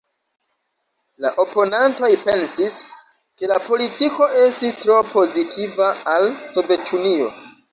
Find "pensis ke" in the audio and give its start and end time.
2.23-3.51